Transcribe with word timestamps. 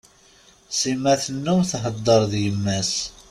Sima 0.79 1.13
tennum 1.23 1.61
thedder 1.69 2.21
d 2.31 2.33
yemma-s. 2.43 2.91